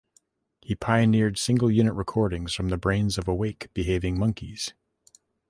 [0.61, 4.73] He pioneered single-unit recordings from the brains of awake, behaving monkeys.